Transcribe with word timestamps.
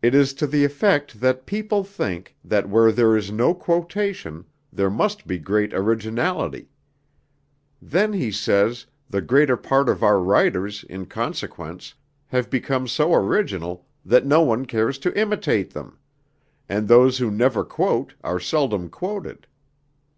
"It 0.00 0.14
is 0.14 0.32
to 0.40 0.46
the 0.46 0.64
effect 0.64 1.20
that 1.20 1.44
people 1.44 1.84
think 1.84 2.34
that 2.42 2.70
where 2.70 2.90
there 2.90 3.14
is 3.14 3.30
no 3.30 3.52
quotation 3.52 4.46
there 4.72 4.88
must 4.88 5.26
be 5.26 5.38
great 5.38 5.74
originality. 5.74 6.70
Then 7.82 8.14
he 8.14 8.32
says, 8.32 8.86
'the 9.10 9.20
greater 9.20 9.58
part 9.58 9.90
of 9.90 10.02
our 10.02 10.20
writers, 10.20 10.84
in 10.84 11.04
consequence, 11.04 11.92
have 12.28 12.48
become 12.48 12.88
so 12.88 13.12
original 13.12 13.86
that 14.06 14.24
no 14.24 14.40
one 14.40 14.64
cares 14.64 14.96
to 15.00 15.12
imitate 15.14 15.72
them; 15.74 15.98
and 16.66 16.88
those 16.88 17.18
who 17.18 17.30
never 17.30 17.62
quote 17.62 18.14
are 18.24 18.40
seldom 18.40 18.88
quoted.' 18.88 19.46